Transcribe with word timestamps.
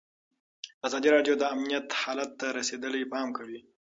ازادي 0.87 1.09
راډیو 1.15 1.33
د 1.37 1.43
امنیت 1.55 1.87
حالت 2.01 2.29
ته 2.39 2.45
رسېدلي 2.57 3.03
پام 3.13 3.27
کړی. 3.37 3.57